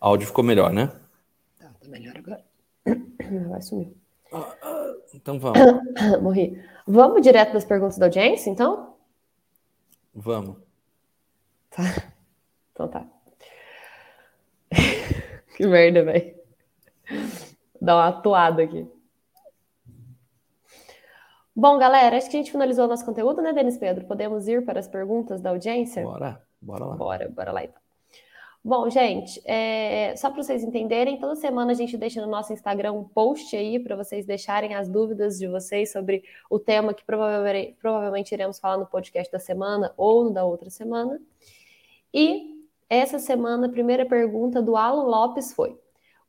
[0.02, 0.88] Áudio ficou melhor, né?
[1.58, 2.44] Tá, tá melhor agora.
[3.50, 3.96] Vai sumir.
[5.14, 5.60] Então vamos.
[6.22, 6.62] Morri.
[6.86, 8.98] Vamos direto das perguntas da audiência, então?
[10.14, 10.58] Vamos.
[11.70, 11.84] Tá.
[12.74, 13.08] Então tá.
[15.56, 16.36] que merda, velho.
[17.82, 18.86] Dá uma atuada aqui.
[21.56, 24.06] Bom, galera, acho que a gente finalizou o nosso conteúdo, né, Denis Pedro?
[24.06, 26.02] Podemos ir para as perguntas da audiência?
[26.02, 26.96] Bora, bora lá.
[26.96, 27.82] Bora, bora lá então.
[28.64, 32.94] Bom, gente, é, só para vocês entenderem, toda semana a gente deixa no nosso Instagram
[32.94, 37.76] um post aí para vocês deixarem as dúvidas de vocês sobre o tema que provavelmente,
[37.82, 41.20] provavelmente iremos falar no podcast da semana ou no da outra semana.
[42.14, 45.76] E essa semana, a primeira pergunta do Alan Lopes foi: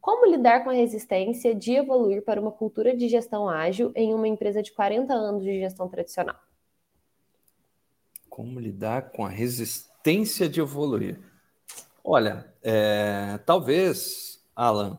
[0.02, 4.26] Como lidar com a resistência de evoluir para uma cultura de gestão ágil em uma
[4.26, 6.34] empresa de 40 anos de gestão tradicional?
[8.28, 11.20] Como lidar com a resistência de evoluir?
[12.02, 14.98] Olha, é, talvez, Alan,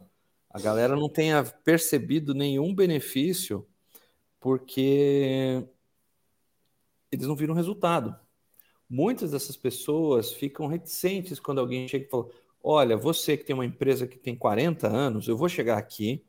[0.50, 3.68] a galera não tenha percebido nenhum benefício
[4.40, 5.68] porque
[7.12, 8.18] eles não viram resultado.
[8.90, 12.30] Muitas dessas pessoas ficam reticentes quando alguém chega e fala:
[12.64, 16.24] Olha, você que tem uma empresa que tem 40 anos, eu vou chegar aqui,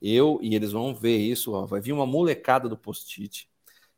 [0.00, 3.50] eu e eles vão ver isso, ó, vai vir uma molecada do post-it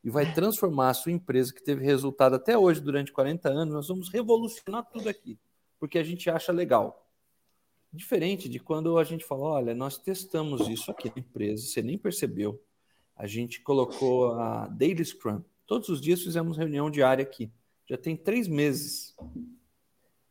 [0.03, 3.89] e vai transformar a sua empresa que teve resultado até hoje durante 40 anos, nós
[3.89, 5.39] vamos revolucionar tudo aqui
[5.83, 7.11] porque a gente acha legal.
[7.93, 11.99] Diferente de quando a gente fala, olha, nós testamos isso aqui na empresa, você nem
[11.99, 12.63] percebeu.
[13.17, 15.43] A gente colocou a Daily Scrum.
[15.67, 17.51] Todos os dias fizemos reunião diária aqui.
[17.85, 19.17] Já tem três meses.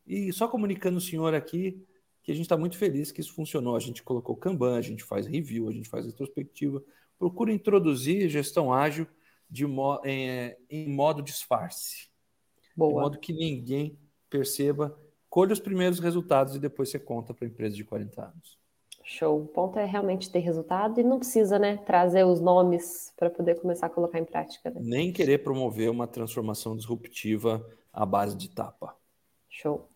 [0.05, 1.85] E só comunicando o senhor aqui
[2.23, 3.75] que a gente está muito feliz que isso funcionou.
[3.75, 6.83] A gente colocou Kanban, a gente faz review, a gente faz retrospectiva.
[7.17, 9.07] Procura introduzir gestão ágil
[9.49, 12.09] de mo em, em modo disfarce.
[12.75, 12.93] Boa.
[12.93, 13.97] De modo que ninguém
[14.29, 14.97] perceba
[15.31, 18.59] colhe os primeiros resultados e depois você conta para a empresa de 40 anos.
[19.03, 19.41] Show.
[19.41, 23.59] O ponto é realmente ter resultado e não precisa, né, trazer os nomes para poder
[23.59, 24.69] começar a colocar em prática.
[24.69, 24.81] Né?
[24.83, 28.95] Nem querer promover uma transformação disruptiva à base de tapa.
[29.49, 29.89] Show.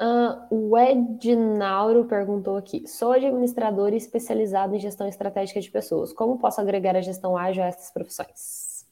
[0.00, 6.12] Uh, o Ednauro perguntou aqui: sou administrador e especializado em gestão estratégica de pessoas.
[6.12, 8.86] Como posso agregar a gestão ágil a essas profissões?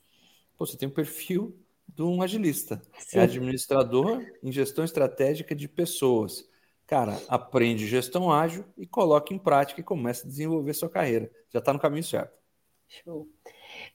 [0.57, 1.57] Pô, você tem um perfil
[1.89, 2.81] de um agilista.
[2.97, 3.19] É Sim.
[3.19, 6.49] É administrador em gestão estratégica de pessoas.
[6.87, 11.31] Cara, aprende gestão ágil e coloca em prática e começa a desenvolver sua carreira.
[11.51, 12.37] Já está no caminho certo.
[12.87, 13.29] Show.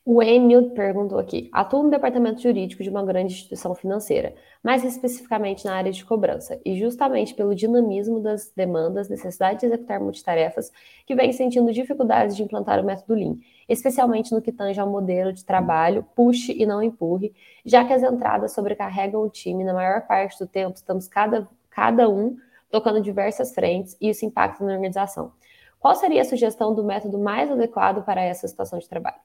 [0.10, 5.65] O Enio perguntou aqui: atuo no departamento jurídico de uma grande instituição financeira, mais especificamente
[5.65, 10.72] na área de cobrança, e justamente pelo dinamismo das demandas, necessidade de executar multitarefas,
[11.06, 13.36] que vem sentindo dificuldades de implantar o método Lean,
[13.67, 18.02] especialmente no que tange ao modelo de trabalho puxe e não empurre, já que as
[18.02, 22.38] entradas sobrecarregam o time na maior parte do tempo, estamos cada, cada um
[22.72, 25.34] tocando diversas frentes e isso impacta na organização.
[25.78, 29.20] Qual seria a sugestão do método mais adequado para essa situação de trabalho?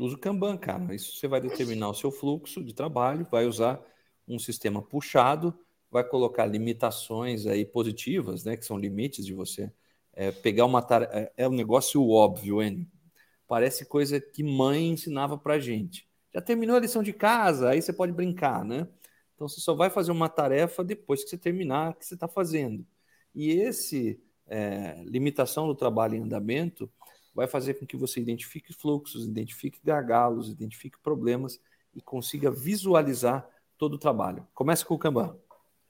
[0.00, 0.94] Usa o Kanban, cara.
[0.94, 3.78] Isso você vai determinar o seu fluxo de trabalho, vai usar
[4.26, 5.54] um sistema puxado,
[5.90, 9.70] vai colocar limitações aí positivas, né, que são limites de você
[10.14, 11.12] é, pegar uma tarefa.
[11.14, 12.90] É, é um negócio óbvio, hein?
[13.46, 16.08] Parece coisa que mãe ensinava pra gente.
[16.32, 18.88] Já terminou a lição de casa, aí você pode brincar, né?
[19.34, 22.28] Então você só vai fazer uma tarefa depois que você terminar o que você está
[22.28, 22.86] fazendo.
[23.34, 26.90] E esse é, limitação do trabalho em andamento
[27.34, 31.60] vai fazer com que você identifique fluxos, identifique gargalos, identifique problemas
[31.94, 34.46] e consiga visualizar todo o trabalho.
[34.54, 35.36] Comece com o Kanban.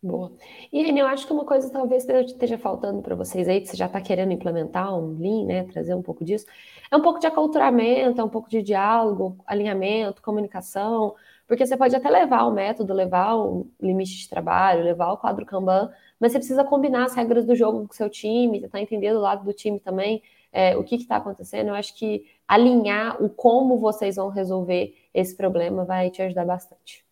[0.02, 0.32] Boa.
[0.72, 3.76] E Reni, eu acho que uma coisa talvez esteja faltando para vocês aí, que você
[3.76, 5.64] já está querendo implementar um Lean, né?
[5.64, 6.46] Trazer um pouco disso,
[6.90, 11.14] é um pouco de aculturamento, é um pouco de diálogo, alinhamento, comunicação,
[11.46, 15.44] porque você pode até levar o método, levar o limite de trabalho, levar o quadro
[15.44, 19.12] Kanban, mas você precisa combinar as regras do jogo com o seu time, tentar entender
[19.12, 20.22] do lado do time também
[20.52, 21.68] é, o que está acontecendo.
[21.68, 27.04] Eu acho que alinhar o como vocês vão resolver esse problema vai te ajudar bastante.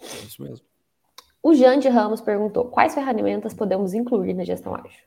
[0.00, 0.64] É isso mesmo.
[1.42, 5.04] O Jande Ramos perguntou: quais ferramentas podemos incluir na gestão ágil?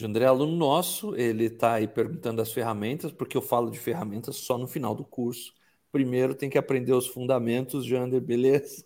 [0.00, 3.78] O André é aluno nosso, ele está aí perguntando as ferramentas, porque eu falo de
[3.78, 5.52] ferramentas só no final do curso,
[5.92, 8.84] primeiro tem que aprender os fundamentos, Jander, beleza?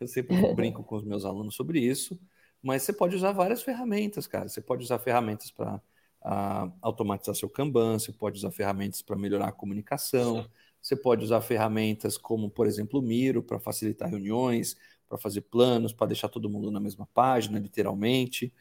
[0.00, 2.18] Eu sempre brinco com os meus alunos sobre isso,
[2.60, 4.48] mas você pode usar várias ferramentas, cara.
[4.48, 5.80] Você pode usar ferramentas para
[6.22, 10.48] uh, automatizar seu Kanban, você pode usar ferramentas para melhorar a comunicação,
[10.80, 14.76] você pode usar ferramentas como, por exemplo, o Miro para facilitar reuniões,
[15.08, 18.52] para fazer planos, para deixar todo mundo na mesma página, literalmente.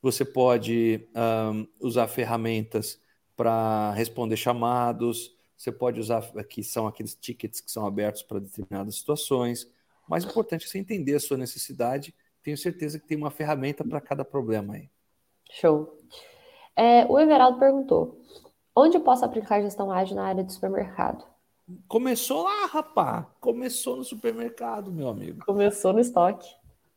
[0.00, 3.00] Você pode um, usar ferramentas
[3.36, 5.36] para responder chamados.
[5.56, 9.64] Você pode usar, que são aqueles tickets que são abertos para determinadas situações.
[10.06, 12.14] O mais importante é você entender a sua necessidade.
[12.42, 14.90] Tenho certeza que tem uma ferramenta para cada problema aí.
[15.50, 15.96] Show.
[16.76, 18.20] É, o Everaldo perguntou:
[18.74, 21.24] onde eu posso aplicar gestão ágil na área de supermercado?
[21.88, 23.22] Começou lá, rapá.
[23.40, 25.44] Começou no supermercado, meu amigo.
[25.44, 26.48] Começou no estoque.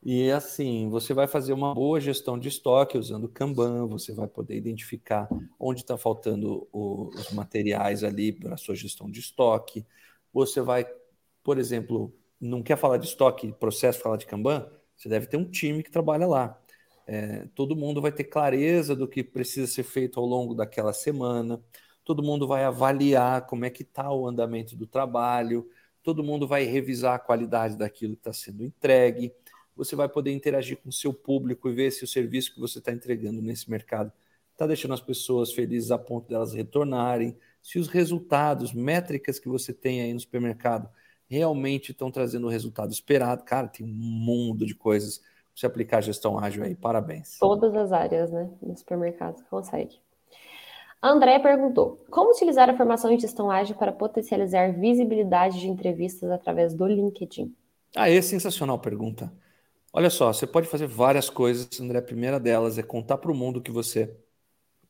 [0.04, 4.56] E assim, você vai fazer uma boa gestão de estoque usando Kanban, você vai poder
[4.56, 5.28] identificar
[5.60, 9.84] onde está faltando o, os materiais ali para a sua gestão de estoque.
[10.32, 10.86] Você vai,
[11.44, 14.70] por exemplo, não quer falar de estoque, processo, falar de Kanban?
[14.96, 16.62] Você deve ter um time que trabalha lá.
[17.08, 21.62] É, todo mundo vai ter clareza do que precisa ser feito ao longo daquela semana.
[22.04, 25.70] Todo mundo vai avaliar como é que está o andamento do trabalho,
[26.04, 29.34] todo mundo vai revisar a qualidade daquilo que está sendo entregue,
[29.76, 32.80] você vai poder interagir com o seu público e ver se o serviço que você
[32.80, 34.12] está entregando nesse mercado
[34.52, 39.74] está deixando as pessoas felizes a ponto delas retornarem, se os resultados, métricas que você
[39.74, 40.90] tem aí no supermercado
[41.28, 43.44] realmente estão trazendo o resultado esperado.
[43.44, 45.22] Cara, tem um mundo de coisas
[45.56, 46.76] você aplicar gestão ágil aí.
[46.76, 47.38] Parabéns.
[47.40, 48.50] Todas as áreas, né?
[48.62, 50.00] No supermercado consegue.
[51.02, 56.74] André perguntou: como utilizar a formação em gestão ágil para potencializar visibilidade de entrevistas através
[56.74, 57.56] do LinkedIn?
[57.96, 59.32] Ah, é sensacional pergunta.
[59.94, 62.00] Olha só, você pode fazer várias coisas, André.
[62.00, 64.14] A primeira delas é contar para o mundo que você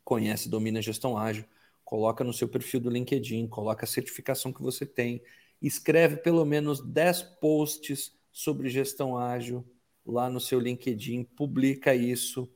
[0.03, 1.45] conhece, domina gestão ágil,
[1.83, 5.21] coloca no seu perfil do LinkedIn, coloca a certificação que você tem,
[5.61, 9.63] escreve pelo menos 10 posts sobre gestão ágil
[10.05, 12.49] lá no seu LinkedIn, publica isso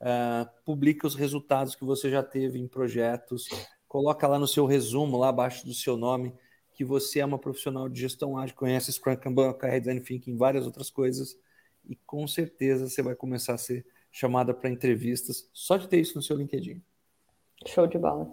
[0.00, 3.48] uh, publica os resultados que você já teve em projetos,
[3.88, 6.34] coloca lá no seu resumo, lá abaixo do seu nome,
[6.72, 10.66] que você é uma profissional de gestão ágil, conhece Scrum, Kanban, Career Design Thinking, várias
[10.66, 11.36] outras coisas,
[11.84, 16.16] e com certeza você vai começar a ser chamada para entrevistas só de ter isso
[16.16, 16.82] no seu LinkedIn.
[17.66, 18.24] Show de bola.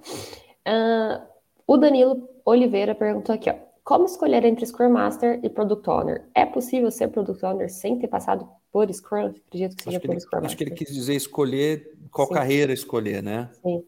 [0.67, 1.25] Uh,
[1.65, 6.29] o Danilo Oliveira perguntou aqui, ó, como escolher entre Scrum Master e Product Owner?
[6.33, 9.27] É possível ser Product Owner sem ter passado por Scrum?
[9.27, 10.45] Acredito que seja acho por Scrum.
[10.45, 12.33] Acho que ele quis dizer escolher qual Sim.
[12.33, 13.51] carreira escolher, né?
[13.61, 13.85] Sim.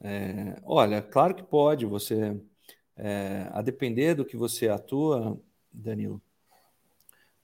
[0.00, 1.84] É, olha, claro que pode.
[1.84, 2.40] Você,
[2.96, 5.38] é, a depender do que você atua,
[5.70, 6.22] Danilo,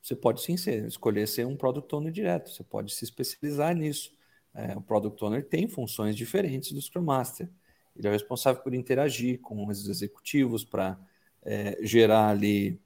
[0.01, 2.49] você pode sim ser, escolher ser um Product Owner direto.
[2.49, 4.11] Você pode se especializar nisso.
[4.55, 7.47] É, o Product Owner tem funções diferentes do Scrum Master.
[7.95, 10.99] Ele é responsável por interagir com os executivos para
[11.43, 12.81] é, gerar ali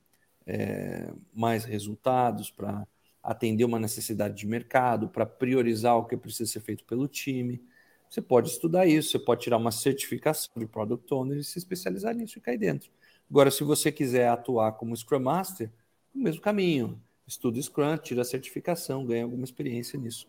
[0.45, 2.87] é, mais resultados, para
[3.29, 7.63] atender uma necessidade de mercado, para priorizar o que precisa ser feito pelo time.
[8.09, 12.15] Você pode estudar isso, você pode tirar uma certificação de Product Owner e se especializar
[12.15, 12.91] nisso e cair dentro.
[13.31, 15.71] Agora, se você quiser atuar como Scrum Master,
[16.15, 16.99] o mesmo caminho.
[17.27, 20.27] Estuda Scrum, tira a certificação, ganha alguma experiência nisso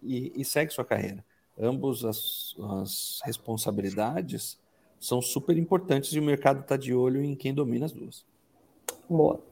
[0.00, 1.24] e, e segue sua carreira.
[1.58, 4.56] Ambos as, as responsabilidades
[5.00, 8.24] são super importantes e o mercado está de olho em quem domina as duas.
[9.10, 9.42] Boa.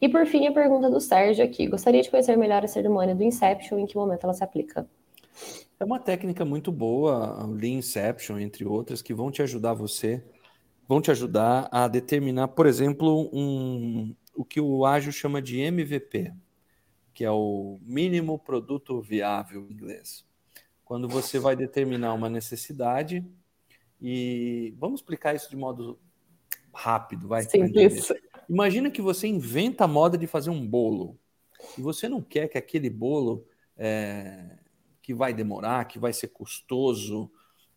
[0.00, 1.66] E por fim, a pergunta do Sérgio aqui.
[1.66, 4.88] Gostaria de conhecer melhor a cerimônia do Inception e em que momento ela se aplica?
[5.78, 10.22] É uma técnica muito boa, o Lean Inception, entre outras, que vão te ajudar você,
[10.86, 16.32] vão te ajudar a determinar, por exemplo, um, o que o ágil chama de MVP,
[17.12, 20.24] que é o mínimo produto viável em inglês.
[20.84, 23.24] Quando você vai determinar uma necessidade,
[24.00, 25.98] e vamos explicar isso de modo
[26.72, 27.42] rápido, vai.
[27.42, 28.12] Simples.
[28.48, 31.18] Imagina que você inventa a moda de fazer um bolo
[31.78, 34.58] e você não quer que aquele bolo é,
[35.02, 37.30] que vai demorar, que vai ser custoso,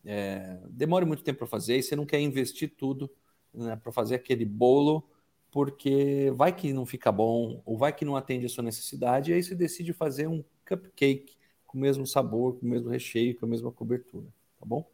[0.06, 3.10] é, demore muito tempo para fazer e você não quer investir tudo
[3.54, 5.08] né, para fazer aquele bolo
[5.52, 9.34] porque vai que não fica bom ou vai que não atende a sua necessidade e
[9.34, 13.46] aí você decide fazer um cupcake com o mesmo sabor, com o mesmo recheio, com
[13.46, 14.28] a mesma cobertura,
[14.60, 14.90] tá bom?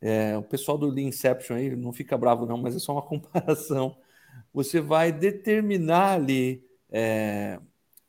[0.00, 3.02] É, o pessoal do Lean Inception aí não fica bravo não, mas é só uma
[3.02, 3.96] comparação
[4.52, 7.60] você vai determinar ali, é,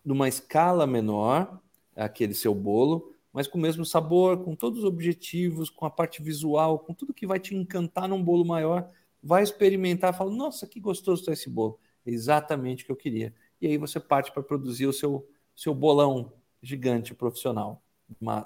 [0.04, 1.62] numa escala menor,
[1.96, 6.22] aquele seu bolo, mas com o mesmo sabor, com todos os objetivos, com a parte
[6.22, 8.90] visual, com tudo que vai te encantar num bolo maior,
[9.24, 13.34] vai experimentar, fala, nossa, que gostoso está esse bolo, é exatamente o que eu queria.
[13.62, 17.82] E aí você parte para produzir o seu, seu bolão gigante profissional,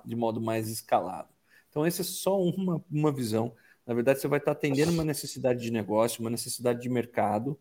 [0.04, 1.30] de modo mais escalado.
[1.70, 3.54] Então, essa é só uma, uma visão.
[3.86, 7.58] Na verdade, você vai estar atendendo uma necessidade de negócio, uma necessidade de mercado,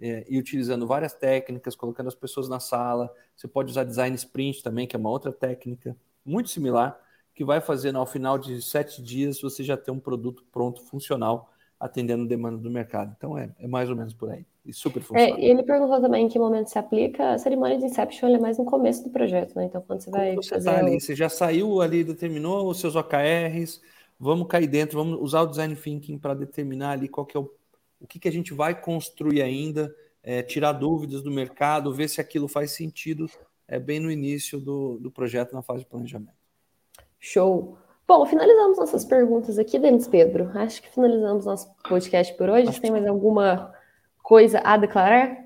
[0.00, 3.12] é, e utilizando várias técnicas, colocando as pessoas na sala.
[3.36, 6.98] Você pode usar design sprint também, que é uma outra técnica muito similar,
[7.34, 11.50] que vai fazer ao final de sete dias você já ter um produto pronto, funcional,
[11.78, 13.14] atendendo demanda do mercado.
[13.16, 14.46] Então é, é mais ou menos por aí.
[14.64, 15.38] E super é, funciona.
[15.38, 17.32] É, ele perguntou também em que momento se aplica.
[17.32, 19.66] A cerimônia de Inception é mais no começo do projeto, né?
[19.66, 20.34] Então, quando você vai.
[20.34, 23.82] Quando você tá ali, você já saiu ali, determinou os seus OKRs,
[24.18, 27.50] vamos cair dentro, vamos usar o design thinking para determinar ali qual que é o,
[28.04, 32.20] o que, que a gente vai construir ainda, é, tirar dúvidas do mercado, ver se
[32.20, 33.30] aquilo faz sentido,
[33.66, 36.36] é bem no início do, do projeto, na fase de planejamento.
[37.18, 37.78] Show!
[38.06, 40.50] Bom, finalizamos nossas perguntas aqui, Denis Pedro.
[40.54, 42.68] Acho que finalizamos nosso podcast por hoje.
[42.68, 43.72] Acho Tem mais alguma
[44.22, 45.42] coisa a declarar?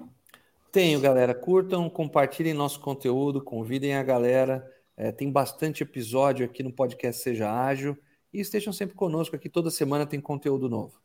[0.72, 1.32] Tenho, galera.
[1.32, 4.68] Curtam, compartilhem nosso conteúdo, convidem a galera.
[4.96, 7.96] É, tem bastante episódio aqui no podcast Seja Ágil.
[8.34, 11.00] E estejam sempre conosco aqui, toda semana tem conteúdo novo.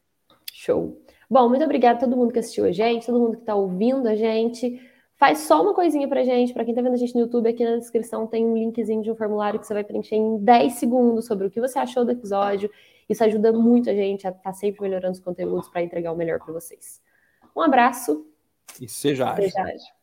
[0.52, 1.04] Show.
[1.34, 4.08] Bom, muito obrigada a todo mundo que assistiu a gente, todo mundo que está ouvindo
[4.08, 4.80] a gente.
[5.16, 7.66] Faz só uma coisinha pra gente, para quem tá vendo a gente no YouTube, aqui
[7.66, 11.26] na descrição tem um linkzinho de um formulário que você vai preencher em 10 segundos
[11.26, 12.70] sobre o que você achou do episódio.
[13.10, 16.16] Isso ajuda muito a gente a estar tá sempre melhorando os conteúdos para entregar o
[16.16, 17.02] melhor para vocês.
[17.56, 18.28] Um abraço.
[18.80, 19.50] E seja ágil.
[19.50, 20.03] Seja ágil.